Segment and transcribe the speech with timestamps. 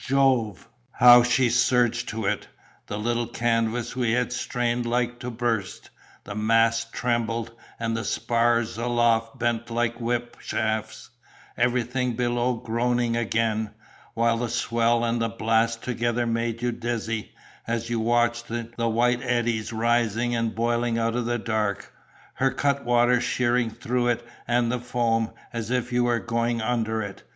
[0.03, 0.67] Jove!
[0.93, 2.47] how she surged to it:
[2.87, 5.91] the little canvas we had strained like to burst;
[6.23, 11.11] the masts trembled, and the spars aloft bent like whip shafts,
[11.55, 13.69] everything below groaning again;
[14.15, 17.35] while the swell and the blast together made you dizzy,
[17.67, 23.69] as you watched the white eddies rising and boiling out of the dark—her cutwater shearing
[23.69, 27.21] through it and the foam, as if you were going under it.